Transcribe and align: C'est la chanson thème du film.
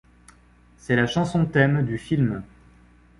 C'est 0.77 0.95
la 0.95 1.05
chanson 1.05 1.45
thème 1.45 1.85
du 1.85 1.99
film. 1.99 2.41